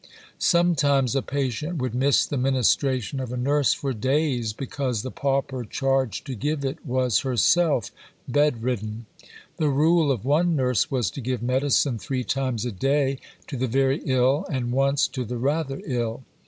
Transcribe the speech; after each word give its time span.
Sometimes 0.39 1.15
a 1.15 1.21
patient 1.21 1.77
would 1.77 1.93
miss 1.93 2.25
the 2.25 2.35
ministration 2.35 3.19
of 3.19 3.31
a 3.31 3.37
nurse 3.37 3.71
for 3.71 3.93
days 3.93 4.51
because 4.51 5.03
the 5.03 5.11
pauper 5.11 5.63
charged 5.63 6.25
to 6.25 6.33
give 6.33 6.65
it 6.65 6.83
was 6.83 7.19
herself 7.19 7.91
bed 8.27 8.63
ridden. 8.63 9.05
The 9.57 9.69
rule 9.69 10.11
of 10.11 10.25
one 10.25 10.55
nurse 10.55 10.89
was 10.89 11.11
to 11.11 11.21
give 11.21 11.43
medicine 11.43 11.99
three 11.99 12.23
times 12.23 12.65
a 12.65 12.71
day 12.71 13.19
to 13.45 13.55
the 13.55 13.67
very 13.67 14.01
ill 14.05 14.47
and 14.49 14.71
once 14.71 15.07
to 15.09 15.23
the 15.23 15.37
rather 15.37 15.79
ill. 15.85 16.23